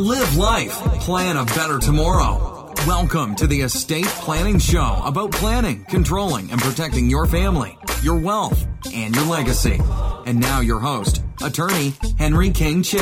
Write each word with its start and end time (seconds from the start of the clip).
Live 0.00 0.34
life, 0.38 0.72
plan 1.02 1.36
a 1.36 1.44
better 1.44 1.78
tomorrow. 1.78 2.72
Welcome 2.86 3.36
to 3.36 3.46
the 3.46 3.60
Estate 3.60 4.06
Planning 4.06 4.58
Show 4.58 5.02
about 5.04 5.30
planning, 5.30 5.84
controlling, 5.84 6.50
and 6.50 6.58
protecting 6.58 7.10
your 7.10 7.26
family, 7.26 7.76
your 8.02 8.18
wealth, 8.18 8.66
and 8.94 9.14
your 9.14 9.26
legacy. 9.26 9.78
And 10.24 10.40
now, 10.40 10.60
your 10.60 10.78
host, 10.78 11.22
attorney 11.42 11.92
Henry 12.18 12.48
King 12.48 12.82
Che. 12.82 12.98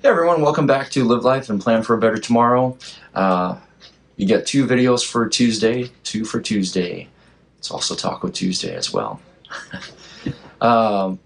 Hey 0.00 0.04
everyone, 0.04 0.40
welcome 0.42 0.68
back 0.68 0.90
to 0.90 1.02
Live 1.02 1.24
Life 1.24 1.50
and 1.50 1.60
Plan 1.60 1.82
for 1.82 1.94
a 1.94 1.98
Better 1.98 2.18
Tomorrow. 2.18 2.78
Uh, 3.16 3.58
you 4.14 4.28
get 4.28 4.46
two 4.46 4.64
videos 4.64 5.04
for 5.04 5.28
Tuesday, 5.28 5.90
two 6.04 6.24
for 6.24 6.40
Tuesday. 6.40 7.08
It's 7.58 7.72
also 7.72 7.96
Taco 7.96 8.28
Tuesday 8.28 8.76
as 8.76 8.92
well. 8.92 9.20
um, 10.60 11.18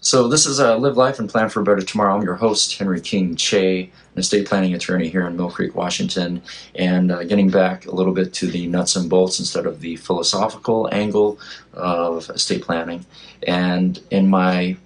so 0.00 0.28
this 0.28 0.44
is 0.44 0.60
uh, 0.60 0.76
Live 0.76 0.98
Life 0.98 1.18
and 1.18 1.30
Plan 1.30 1.48
for 1.48 1.60
a 1.60 1.64
Better 1.64 1.80
Tomorrow. 1.80 2.14
I'm 2.14 2.22
your 2.22 2.34
host, 2.34 2.76
Henry 2.76 3.00
King 3.00 3.36
Che, 3.36 3.84
an 3.84 4.18
estate 4.18 4.46
planning 4.46 4.74
attorney 4.74 5.08
here 5.08 5.26
in 5.26 5.34
Mill 5.34 5.50
Creek, 5.50 5.74
Washington, 5.74 6.42
and 6.74 7.10
uh, 7.10 7.24
getting 7.24 7.48
back 7.48 7.86
a 7.86 7.90
little 7.90 8.12
bit 8.12 8.34
to 8.34 8.46
the 8.46 8.66
nuts 8.66 8.96
and 8.96 9.08
bolts 9.08 9.38
instead 9.38 9.64
of 9.64 9.80
the 9.80 9.96
philosophical 9.96 10.90
angle 10.92 11.38
of 11.72 12.28
estate 12.28 12.62
planning. 12.62 13.06
And 13.46 13.98
in 14.10 14.28
my 14.28 14.76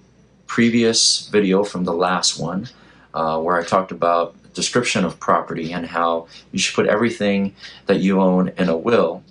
previous 0.47 1.27
video 1.27 1.65
from 1.65 1.83
the 1.83 1.93
last 1.93 2.39
one, 2.39 2.69
uh, 3.13 3.39
where 3.41 3.59
I 3.59 3.65
talked 3.65 3.91
about 3.91 4.35
description 4.53 5.03
of 5.03 5.19
property 5.19 5.73
and 5.73 5.85
how 5.85 6.27
you 6.51 6.59
should 6.59 6.75
put 6.75 6.87
everything 6.87 7.53
that 7.87 7.99
you 7.99 8.21
own 8.21 8.53
in 8.57 8.69
a 8.69 8.77
will. 8.77 9.23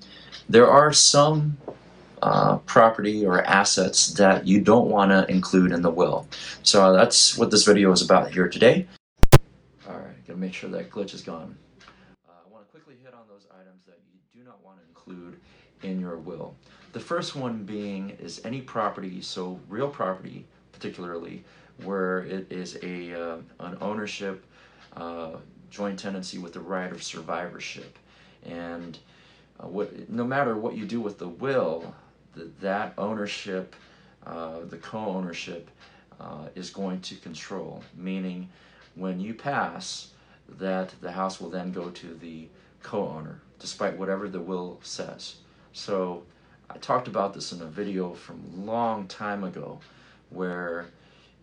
There 0.49 0.69
are 0.69 0.93
some 0.93 1.57
uh, 2.23 2.59
property 2.59 3.25
or 3.27 3.43
assets 3.45 4.09
that 4.15 4.47
you 4.47 4.61
don't 4.61 4.89
want 4.89 5.11
to 5.11 5.31
include 5.31 5.73
in 5.73 5.83
the 5.83 5.91
will. 5.91 6.27
So 6.63 6.93
that's 6.93 7.37
what 7.37 7.51
this 7.51 7.65
video 7.65 7.93
is 7.93 8.03
about 8.03 8.31
here 8.31 8.49
today. 8.49 8.87
All 9.89 9.97
right, 9.97 10.27
gotta 10.27 10.39
make 10.39 10.55
sure 10.55 10.71
that 10.71 10.91
glitch 10.91 11.15
is 11.15 11.23
gone. 11.23 11.57
Uh, 12.29 12.33
I 12.47 12.53
want 12.53 12.67
to 12.67 12.71
quickly 12.71 12.95
hit 13.03 13.15
on 13.15 13.23
those 13.29 13.47
items 13.61 13.85
that 13.87 13.99
you 14.13 14.41
do 14.41 14.47
not 14.47 14.63
want 14.65 14.79
to 14.79 14.89
include 14.89 15.41
in 15.83 16.01
your 16.01 16.17
will. 16.17 16.55
The 16.93 17.01
first 17.01 17.37
one 17.37 17.65
being 17.65 18.11
is 18.21 18.41
any 18.45 18.61
property, 18.61 19.21
so 19.21 19.61
real 19.69 19.89
property 19.89 20.47
particularly, 20.79 21.45
where 21.83 22.21
it 22.21 22.51
is 22.51 22.79
a 22.83 23.13
uh, 23.13 23.37
an 23.61 23.77
ownership 23.81 24.45
uh, 24.97 25.33
joint 25.71 25.99
tenancy 25.99 26.39
with 26.39 26.53
the 26.53 26.61
right 26.61 26.93
of 26.93 27.03
survivorship, 27.03 27.99
and 28.47 28.99
uh, 29.61 29.67
what 29.67 30.09
no 30.09 30.25
matter 30.25 30.57
what 30.57 30.77
you 30.77 30.85
do 30.85 31.01
with 31.01 31.19
the 31.19 31.29
will, 31.29 31.95
the, 32.39 32.51
that 32.61 32.95
ownership, 32.97 33.75
uh, 34.27 34.61
the 34.69 34.79
co-ownership, 34.79 35.71
uh, 36.21 36.47
is 36.55 36.71
going 36.71 37.01
to 37.03 37.15
control. 37.17 37.83
Meaning, 37.97 38.49
when 38.95 39.21
you 39.21 39.35
pass, 39.35 40.13
that 40.59 40.95
the 41.01 41.13
house 41.13 41.41
will 41.41 41.51
then 41.51 41.73
go 41.73 41.91
to 41.91 42.15
the 42.15 42.49
co-owner, 42.83 43.41
despite 43.59 43.99
whatever 43.99 44.29
the 44.29 44.41
will 44.41 44.79
says. 44.83 45.37
So. 45.73 46.23
I 46.71 46.77
talked 46.77 47.09
about 47.09 47.33
this 47.33 47.53
in 47.53 47.63
a 47.63 47.65
video 47.65 48.13
from 48.13 48.45
a 48.53 48.61
long 48.61 49.07
time 49.07 49.43
ago 49.43 49.81
where 50.29 50.85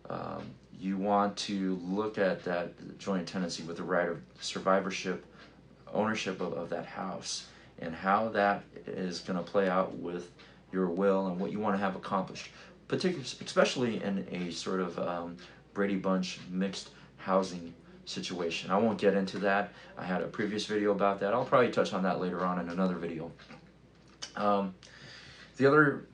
um, 0.08 0.44
you 0.78 0.96
want 0.96 1.36
to 1.36 1.80
look 1.82 2.18
at 2.18 2.44
that 2.44 2.98
joint 2.98 3.26
tenancy 3.26 3.64
with 3.64 3.76
the 3.76 3.82
right 3.82 4.08
of 4.08 4.20
survivorship, 4.40 5.24
ownership 5.92 6.40
of, 6.40 6.52
of 6.52 6.70
that 6.70 6.86
house, 6.86 7.46
and 7.80 7.94
how 7.94 8.28
that 8.28 8.62
is 8.86 9.18
going 9.20 9.38
to 9.38 9.42
play 9.42 9.68
out 9.68 9.96
with 9.96 10.30
your 10.72 10.88
will 10.88 11.28
and 11.28 11.38
what 11.38 11.52
you 11.52 11.58
want 11.58 11.74
to 11.74 11.78
have 11.78 11.96
accomplished, 11.96 12.50
particularly, 12.88 13.28
especially 13.44 14.02
in 14.02 14.26
a 14.30 14.50
sort 14.50 14.80
of 14.80 14.98
um, 14.98 15.36
Brady 15.74 15.96
Bunch 15.96 16.38
mixed 16.50 16.90
housing 17.18 17.74
situation. 18.04 18.70
I 18.70 18.78
won't 18.78 18.98
get 18.98 19.14
into 19.14 19.38
that. 19.40 19.72
I 19.98 20.04
had 20.04 20.22
a 20.22 20.26
previous 20.26 20.66
video 20.66 20.92
about 20.92 21.20
that. 21.20 21.34
I'll 21.34 21.44
probably 21.44 21.70
touch 21.70 21.92
on 21.92 22.02
that 22.04 22.20
later 22.20 22.44
on 22.44 22.58
in 22.60 22.68
another 22.68 22.94
video. 22.94 23.30
Um, 24.36 24.74
the 25.56 25.66
other 25.66 26.06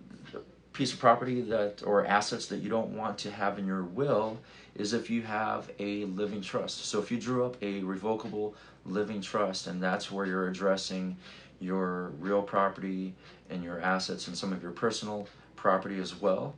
piece 0.72 0.92
of 0.92 0.98
property 0.98 1.40
that 1.42 1.82
or 1.84 2.06
assets 2.06 2.46
that 2.46 2.58
you 2.58 2.68
don't 2.68 2.96
want 2.96 3.18
to 3.18 3.30
have 3.30 3.58
in 3.58 3.66
your 3.66 3.82
will 3.82 4.38
is 4.74 4.92
if 4.94 5.10
you 5.10 5.22
have 5.22 5.70
a 5.78 6.04
living 6.06 6.40
trust. 6.40 6.86
So 6.86 6.98
if 6.98 7.10
you 7.10 7.18
drew 7.18 7.44
up 7.44 7.56
a 7.62 7.82
revocable 7.82 8.54
living 8.86 9.20
trust 9.20 9.66
and 9.66 9.82
that's 9.82 10.10
where 10.10 10.26
you're 10.26 10.48
addressing 10.48 11.16
your 11.60 12.08
real 12.18 12.42
property 12.42 13.14
and 13.50 13.62
your 13.62 13.80
assets 13.80 14.28
and 14.28 14.36
some 14.36 14.52
of 14.52 14.62
your 14.62 14.72
personal 14.72 15.28
property 15.56 15.98
as 16.00 16.20
well, 16.20 16.54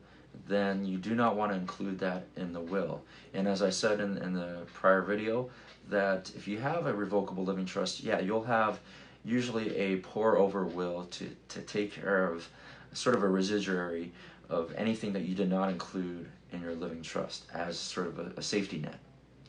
then 0.48 0.84
you 0.84 0.96
do 0.96 1.14
not 1.14 1.36
want 1.36 1.52
to 1.52 1.58
include 1.58 1.98
that 1.98 2.24
in 2.36 2.52
the 2.52 2.60
will. 2.60 3.02
And 3.34 3.46
as 3.46 3.62
I 3.62 3.70
said 3.70 4.00
in, 4.00 4.18
in 4.18 4.32
the 4.32 4.62
prior 4.72 5.02
video, 5.02 5.50
that 5.90 6.30
if 6.36 6.48
you 6.48 6.58
have 6.58 6.86
a 6.86 6.94
revocable 6.94 7.44
living 7.44 7.66
trust, 7.66 8.02
yeah, 8.02 8.20
you'll 8.20 8.44
have 8.44 8.80
usually 9.24 9.74
a 9.76 9.96
pour 9.96 10.36
over 10.36 10.64
will 10.64 11.04
to, 11.06 11.30
to 11.48 11.60
take 11.62 11.92
care 11.92 12.28
of 12.30 12.48
sort 12.94 13.16
of 13.16 13.22
a 13.22 13.28
residuary 13.28 14.12
of 14.48 14.72
anything 14.76 15.12
that 15.12 15.22
you 15.22 15.34
did 15.34 15.50
not 15.50 15.68
include 15.68 16.26
in 16.52 16.60
your 16.60 16.74
living 16.74 17.02
trust 17.02 17.44
as 17.52 17.78
sort 17.78 18.06
of 18.06 18.18
a, 18.18 18.32
a 18.36 18.42
safety 18.42 18.78
net. 18.78 18.98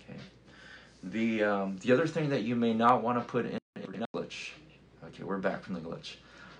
Okay. 0.01 0.19
The 1.03 1.43
um, 1.43 1.77
the 1.77 1.91
other 1.91 2.07
thing 2.07 2.29
that 2.29 2.43
you 2.43 2.55
may 2.55 2.73
not 2.73 3.03
want 3.03 3.17
to 3.19 3.23
put 3.23 3.45
in 3.45 3.59
a 3.77 4.07
glitch. 4.15 4.51
Okay, 5.05 5.23
we're 5.23 5.37
back 5.37 5.63
from 5.63 5.75
the 5.75 5.81
glitch. 5.81 6.15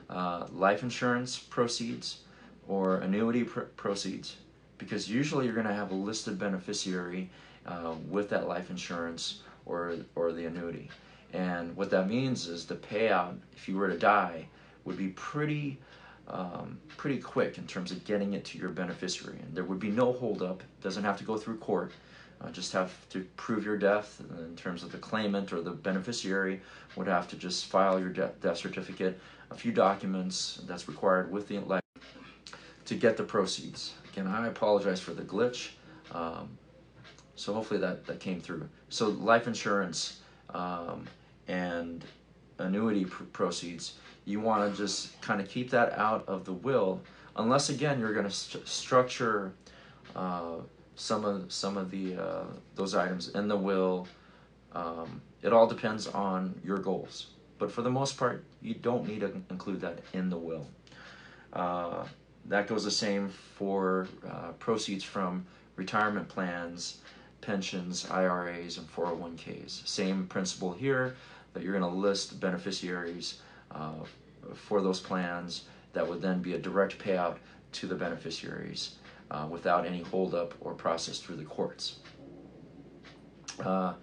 Uh, 0.10 0.46
life 0.54 0.84
insurance 0.84 1.40
proceeds 1.40 2.20
or 2.68 2.98
annuity 2.98 3.44
pr- 3.44 3.62
proceeds, 3.76 4.38
because 4.78 5.10
usually 5.10 5.46
you're 5.46 5.56
going 5.56 5.66
to 5.68 5.74
have 5.74 5.92
a 5.92 5.96
listed 5.96 6.38
beneficiary 6.38 7.30
uh, 7.66 7.96
with 8.10 8.30
that 8.30 8.48
life 8.48 8.70
insurance 8.70 9.42
or 9.66 9.96
or 10.16 10.32
the 10.32 10.46
annuity. 10.46 10.90
And 11.34 11.76
what 11.76 11.90
that 11.90 12.08
means 12.08 12.48
is 12.48 12.66
the 12.66 12.76
payout, 12.76 13.36
if 13.54 13.68
you 13.68 13.78
were 13.78 13.90
to 13.90 13.98
die, 13.98 14.48
would 14.86 14.98
be 14.98 15.10
pretty 15.10 15.80
um, 16.28 16.80
pretty 16.98 17.20
quick 17.20 17.58
in 17.58 17.68
terms 17.68 17.92
of 17.92 18.04
getting 18.06 18.34
it 18.34 18.46
to 18.46 18.58
your 18.58 18.70
beneficiary. 18.70 19.38
And 19.42 19.56
there 19.56 19.64
would 19.64 19.80
be 19.80 19.90
no 19.90 20.14
holdup, 20.14 20.64
doesn't 20.82 21.04
have 21.04 21.18
to 21.18 21.24
go 21.24 21.38
through 21.38 21.58
court. 21.58 21.92
Uh, 22.42 22.52
just 22.52 22.74
have 22.74 23.08
to 23.10 23.26
prove 23.38 23.64
your 23.64 23.78
death 23.78 24.22
in 24.40 24.56
terms 24.58 24.84
of 24.84 24.92
the 24.92 24.98
claimant 24.98 25.54
or 25.54 25.62
the 25.62 25.72
beneficiary 25.72 26.60
would 26.98 27.08
have 27.08 27.28
to 27.30 27.38
just 27.38 27.68
file 27.68 27.98
your 28.00 28.10
death, 28.10 28.34
death 28.42 28.58
certificate, 28.58 29.18
a 29.52 29.56
few 29.56 29.72
documents 29.72 30.60
that's 30.68 30.88
required 30.88 31.32
with 31.32 31.48
the 31.48 31.60
life 31.60 31.82
to 32.86 32.96
get 32.96 33.16
the 33.16 33.24
proceeds. 33.24 33.94
Again, 34.12 34.28
I 34.28 34.48
apologize 34.48 35.00
for 35.00 35.14
the 35.14 35.24
glitch. 35.24 35.70
Um, 36.12 36.50
so 37.36 37.54
hopefully 37.54 37.80
that, 37.80 38.06
that 38.06 38.20
came 38.20 38.42
through. 38.42 38.68
So 38.90 39.10
life 39.10 39.48
insurance 39.48 40.22
um, 40.54 41.08
and 41.48 42.04
annuity 42.58 43.06
pr- 43.06 43.24
proceeds 43.26 43.94
you 44.26 44.40
want 44.40 44.70
to 44.70 44.78
just 44.78 45.20
kind 45.22 45.40
of 45.40 45.48
keep 45.48 45.70
that 45.70 45.98
out 45.98 46.28
of 46.28 46.46
the 46.46 46.54
will, 46.54 47.00
unless 47.38 47.70
again 47.70 48.00
you're 48.00 48.14
going 48.14 48.26
to 48.26 48.32
st- 48.32 48.68
structure 48.68 49.54
uh, 50.16 50.56
some 50.96 51.24
of 51.24 51.52
some 51.54 51.78
of 51.78 51.92
the 51.92 52.16
uh, 52.16 52.44
those 52.76 52.96
items 52.96 53.30
in 53.30 53.48
the 53.48 53.56
will. 53.56 54.08
Um, 54.74 55.22
it 55.42 55.54
all 55.54 55.68
depends 55.68 56.08
on 56.08 56.60
your 56.66 56.80
goals, 56.80 57.28
but 57.60 57.72
for 57.72 57.84
the 57.84 57.90
most 57.90 58.18
part, 58.18 58.44
you 58.62 58.74
don't 58.74 59.08
need 59.08 59.22
to 59.22 59.32
include 59.50 59.80
that 59.82 60.00
in 60.14 60.30
the 60.30 60.38
will. 60.38 60.68
Uh, 61.54 62.06
that 62.46 62.68
goes 62.68 62.84
the 62.84 62.92
same 62.92 63.30
for 63.30 64.08
uh, 64.28 64.52
proceeds 64.60 65.04
from 65.04 65.46
retirement 65.76 66.28
plans, 66.28 66.98
pensions, 67.42 68.10
IRAs, 68.10 68.78
and 68.78 68.92
401ks. 68.92 69.88
Same 69.88 70.28
principle 70.28 70.74
here 70.74 71.16
that 71.56 71.64
you're 71.64 71.78
going 71.78 71.92
to 71.92 71.98
list 71.98 72.40
beneficiaries 72.40 73.40
uh, 73.72 73.94
for 74.54 74.82
those 74.82 75.00
plans 75.00 75.64
that 75.94 76.08
would 76.08 76.22
then 76.22 76.42
be 76.42 76.54
a 76.54 76.60
direct 76.60 77.00
payout 77.00 77.38
to 77.72 77.88
the 77.88 77.96
beneficiaries 77.96 78.96
uh, 79.32 79.48
without 79.50 79.86
any 79.86 80.02
holdup 80.02 80.54
or 80.60 80.74
process 80.74 81.18
through 81.18 81.38
the 81.38 81.46
courts. 81.46 81.96
Uh, 83.64 83.94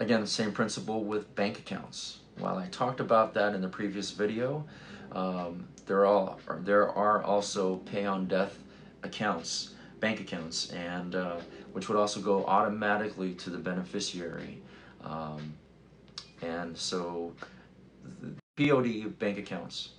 again, 0.00 0.22
the 0.22 0.26
same 0.26 0.50
principle 0.50 1.04
with 1.04 1.32
bank 1.34 1.58
accounts. 1.58 2.20
While 2.38 2.56
I 2.56 2.66
talked 2.68 3.00
about 3.00 3.34
that 3.34 3.54
in 3.54 3.60
the 3.60 3.68
previous 3.68 4.10
video, 4.10 4.64
um, 5.12 5.68
there, 5.86 6.06
are, 6.06 6.36
there 6.60 6.90
are 6.90 7.22
also 7.22 7.76
pay 7.76 8.06
on 8.06 8.26
death 8.26 8.58
accounts, 9.02 9.74
bank 10.00 10.20
accounts, 10.20 10.70
and 10.70 11.14
uh, 11.14 11.36
which 11.72 11.88
would 11.88 11.98
also 11.98 12.20
go 12.20 12.46
automatically 12.46 13.34
to 13.34 13.50
the 13.50 13.58
beneficiary. 13.58 14.62
Um, 15.04 15.54
and 16.42 16.76
so 16.76 17.32
the 18.20 18.34
POD 18.56 19.18
bank 19.18 19.38
accounts. 19.38 19.90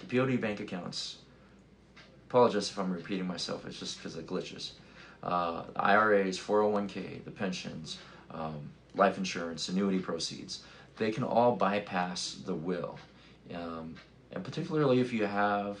The 0.00 0.18
POD 0.18 0.40
bank 0.40 0.60
accounts. 0.60 1.18
Apologize 2.28 2.70
if 2.70 2.78
I'm 2.78 2.92
repeating 2.92 3.26
myself. 3.26 3.66
It's 3.66 3.78
just 3.78 3.98
because 3.98 4.16
of 4.16 4.26
glitches. 4.26 4.72
Uh, 5.22 5.64
IRAs, 5.76 6.38
401k, 6.38 7.24
the 7.24 7.30
pensions, 7.30 7.98
um, 8.30 8.70
life 8.94 9.18
insurance, 9.18 9.68
annuity 9.68 9.98
proceeds. 9.98 10.64
They 10.96 11.10
can 11.10 11.22
all 11.22 11.54
bypass 11.54 12.38
the 12.44 12.54
will, 12.54 12.98
um, 13.54 13.94
and 14.32 14.42
particularly 14.44 15.00
if 15.00 15.12
you 15.12 15.26
have 15.26 15.78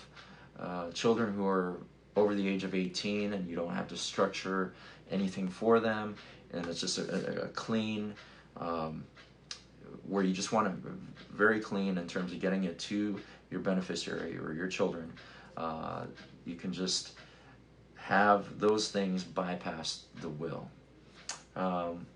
uh, 0.58 0.90
children 0.92 1.34
who 1.34 1.46
are 1.46 1.78
over 2.16 2.34
the 2.34 2.46
age 2.46 2.64
of 2.64 2.74
18 2.74 3.32
and 3.32 3.48
you 3.48 3.56
don't 3.56 3.74
have 3.74 3.88
to 3.88 3.96
structure 3.96 4.74
anything 5.10 5.48
for 5.48 5.80
them 5.80 6.14
and 6.52 6.66
it's 6.66 6.80
just 6.80 6.98
a, 6.98 7.42
a, 7.42 7.44
a 7.44 7.48
clean 7.48 8.14
um, 8.58 9.04
where 10.06 10.22
you 10.22 10.32
just 10.32 10.52
want 10.52 10.66
it 10.66 10.74
very 11.30 11.60
clean 11.60 11.98
in 11.98 12.06
terms 12.06 12.32
of 12.32 12.40
getting 12.40 12.64
it 12.64 12.78
to 12.78 13.18
your 13.50 13.60
beneficiary 13.60 14.36
or 14.38 14.52
your 14.52 14.68
children 14.68 15.12
uh, 15.56 16.04
you 16.44 16.56
can 16.56 16.72
just 16.72 17.12
have 17.94 18.58
those 18.58 18.90
things 18.90 19.22
bypass 19.22 20.04
the 20.20 20.28
will 20.28 20.68
um, 21.56 22.06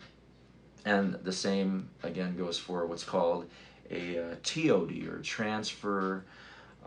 and 0.85 1.15
the 1.25 1.33
same 1.33 1.88
again 2.03 2.37
goes 2.37 2.59
for 2.59 2.87
what's 2.87 3.05
called 3.05 3.47
a 3.91 4.19
uh, 4.19 4.35
TOD 4.43 5.06
or 5.09 5.21
transfer 5.23 6.25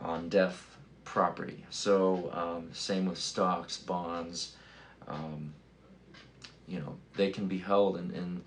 on 0.02 0.30
death 0.30 0.78
property. 1.04 1.66
So 1.70 2.30
um, 2.34 2.70
same 2.74 3.06
with 3.06 3.18
stocks, 3.18 3.78
bonds. 3.78 4.56
Um, 5.08 5.54
you 6.68 6.80
know, 6.80 6.96
they 7.16 7.32
can 7.32 7.48
be 7.48 7.58
held 7.58 7.98
in, 7.98 8.12
in 8.12 8.44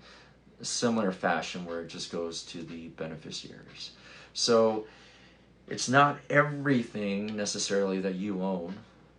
similar 0.65 1.11
fashion 1.11 1.65
where 1.65 1.81
it 1.81 1.87
just 1.87 2.11
goes 2.11 2.43
to 2.43 2.63
the 2.63 2.89
beneficiaries. 2.89 3.91
So 4.33 4.85
it's 5.67 5.89
not 5.89 6.17
everything 6.29 7.35
necessarily 7.35 7.99
that 8.01 8.15
you 8.15 8.41
own 8.41 8.75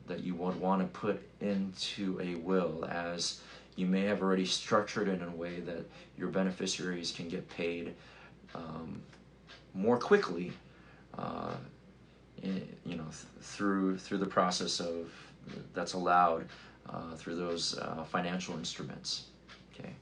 that 0.06 0.22
you 0.22 0.34
would 0.34 0.60
want 0.60 0.82
to 0.82 0.98
put 0.98 1.22
into 1.40 2.20
a 2.20 2.34
will 2.34 2.84
as 2.84 3.40
you 3.74 3.86
may 3.86 4.02
have 4.02 4.20
already 4.20 4.44
structured 4.44 5.08
it 5.08 5.22
in 5.22 5.28
a 5.28 5.34
way 5.34 5.60
that 5.60 5.88
your 6.18 6.28
beneficiaries 6.28 7.10
can 7.10 7.26
get 7.26 7.48
paid 7.48 7.94
um, 8.54 9.00
more 9.72 9.98
quickly 9.98 10.52
uh, 11.16 11.54
you 12.84 12.96
know, 12.96 13.04
th- 13.04 13.14
through 13.40 13.96
through 13.98 14.18
the 14.18 14.26
process 14.26 14.80
of 14.80 15.10
that's 15.72 15.94
allowed 15.94 16.46
uh, 16.88 17.14
through 17.16 17.36
those 17.36 17.78
uh, 17.78 18.04
financial 18.04 18.56
instruments. 18.56 19.24
Okay, 19.72 19.94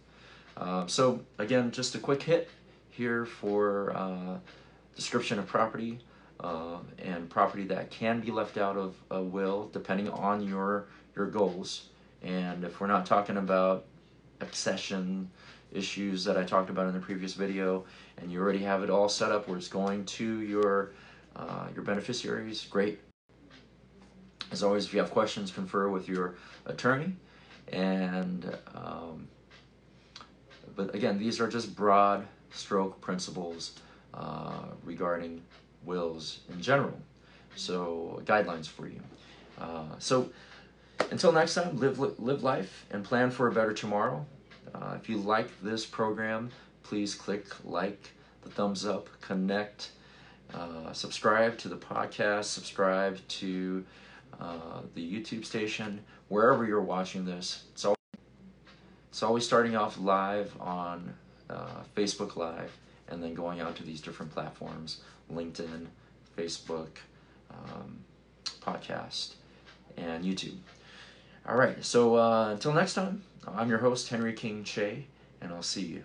uh, 0.57 0.87
so 0.87 1.21
again, 1.39 1.71
just 1.71 1.95
a 1.95 1.99
quick 1.99 2.23
hit 2.23 2.51
here 2.91 3.25
for 3.25 3.93
uh, 3.97 4.39
description 4.95 5.39
of 5.39 5.47
property 5.47 6.01
uh, 6.41 6.79
and 6.99 7.29
property 7.31 7.65
that 7.65 7.91
can 7.91 8.21
be 8.21 8.31
left 8.31 8.59
out 8.59 8.77
of 8.77 8.95
a 9.11 9.23
will 9.23 9.69
depending 9.73 10.09
on 10.11 10.43
your 10.43 10.87
your 11.17 11.27
goals. 11.27 11.89
And 12.23 12.65
if 12.65 12.81
we're 12.81 12.87
not 12.87 13.07
talking 13.07 13.37
about 13.37 13.85
accession 14.41 15.31
issues 15.73 16.25
that 16.25 16.37
I 16.37 16.45
talked 16.45 16.71
about 16.71 16.87
in 16.87 16.93
the 16.93 17.01
previous 17.01 17.35
video, 17.35 17.85
and 18.19 18.31
you 18.31 18.41
already 18.41 18.61
have 18.61 18.83
it 18.83 18.91
all 18.91 19.09
set 19.09 19.33
up 19.33 19.49
where 19.49 19.57
it's 19.57 19.69
going 19.69 20.05
to 20.05 20.41
your 20.41 20.93
uh, 21.35 21.69
your 21.75 21.85
beneficiaries, 21.85 22.67
great. 22.67 23.01
As 24.51 24.63
always, 24.63 24.85
if 24.85 24.93
you 24.93 25.01
have 25.01 25.11
questions, 25.11 25.51
confer 25.51 25.89
with 25.89 26.09
your 26.09 26.35
attorney. 26.67 27.15
And 27.73 28.55
um, 28.75 29.29
but 30.77 30.95
again, 30.95 31.19
these 31.19 31.41
are 31.41 31.49
just 31.49 31.75
broad 31.75 32.27
stroke 32.51 33.01
principles 33.01 33.73
uh, 34.15 34.65
regarding 34.85 35.43
wills 35.85 36.41
in 36.51 36.61
general. 36.61 36.97
So 37.57 38.23
guidelines 38.25 38.67
for 38.67 38.87
you. 38.87 39.01
Uh, 39.59 39.85
so 39.99 40.31
until 41.11 41.33
next 41.33 41.55
time, 41.55 41.79
live 41.79 41.99
live 41.99 42.43
life 42.43 42.87
and 42.91 43.05
plan 43.05 43.31
for 43.31 43.49
a 43.49 43.53
better 43.53 43.73
tomorrow. 43.73 44.25
Uh, 44.75 44.97
if 45.01 45.09
you 45.09 45.19
like 45.19 45.49
this 45.63 45.85
program, 45.85 46.51
please 46.83 47.15
click 47.15 47.45
like, 47.65 48.11
the 48.43 48.51
thumbs 48.51 48.87
up, 48.87 49.09
connect 49.21 49.91
uh, 50.55 50.93
subscribe 50.93 51.57
to 51.59 51.69
the 51.69 51.77
podcast, 51.77 52.45
subscribe 52.45 53.19
to 53.29 53.85
uh, 54.41 54.83
the 54.95 55.01
YouTube 55.01 55.45
station, 55.45 56.01
wherever 56.29 56.67
you're 56.67 56.83
watching 56.83 57.25
this. 57.25 57.65
It's 57.73 57.85
always, 57.85 57.97
it's 59.13 59.23
always 59.23 59.45
starting 59.45 59.77
off 59.77 59.99
live 59.99 60.57
on 60.59 61.13
uh, 61.51 61.83
Facebook 61.95 62.35
Live 62.35 62.75
and 63.09 63.23
then 63.23 63.35
going 63.35 63.61
out 63.61 63.77
to 63.77 63.83
these 63.83 64.01
different 64.01 64.33
platforms 64.33 65.03
LinkedIn, 65.31 65.85
Facebook, 66.35 66.89
um, 67.51 67.99
podcast, 68.63 69.35
and 69.99 70.25
YouTube. 70.25 70.57
All 71.47 71.57
right, 71.57 71.85
so 71.85 72.17
uh, 72.17 72.53
until 72.53 72.73
next 72.73 72.95
time, 72.95 73.23
I'm 73.47 73.69
your 73.69 73.81
host, 73.81 74.09
Henry 74.09 74.33
King 74.33 74.65
Che, 74.65 75.05
and 75.43 75.53
I'll 75.53 75.63
see 75.63 75.83
you. 75.83 76.05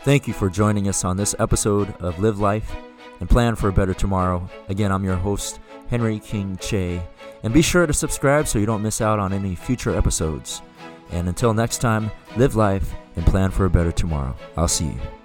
Thank 0.00 0.26
you 0.26 0.32
for 0.32 0.48
joining 0.48 0.88
us 0.88 1.04
on 1.04 1.18
this 1.18 1.34
episode 1.38 1.94
of 2.00 2.18
Live 2.20 2.38
Life 2.38 2.74
and 3.20 3.28
plan 3.28 3.54
for 3.54 3.68
a 3.68 3.72
better 3.72 3.92
tomorrow. 3.92 4.48
Again, 4.70 4.90
I'm 4.90 5.04
your 5.04 5.16
host, 5.16 5.60
Henry 5.90 6.20
King 6.20 6.56
Che, 6.56 7.02
and 7.42 7.52
be 7.52 7.60
sure 7.60 7.86
to 7.86 7.92
subscribe 7.92 8.48
so 8.48 8.58
you 8.58 8.64
don't 8.64 8.82
miss 8.82 9.02
out 9.02 9.18
on 9.18 9.34
any 9.34 9.54
future 9.54 9.94
episodes. 9.94 10.62
And 11.10 11.28
until 11.28 11.54
next 11.54 11.78
time, 11.78 12.10
live 12.36 12.56
life 12.56 12.94
and 13.16 13.24
plan 13.26 13.50
for 13.50 13.64
a 13.64 13.70
better 13.70 13.92
tomorrow. 13.92 14.34
I'll 14.56 14.68
see 14.68 14.86
you. 14.86 15.15